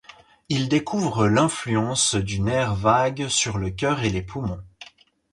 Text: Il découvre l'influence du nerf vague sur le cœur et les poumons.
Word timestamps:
Il 0.49 0.67
découvre 0.67 1.27
l'influence 1.27 2.15
du 2.15 2.39
nerf 2.39 2.73
vague 2.73 3.27
sur 3.27 3.59
le 3.59 3.69
cœur 3.69 4.01
et 4.03 4.09
les 4.09 4.23
poumons. 4.23 4.63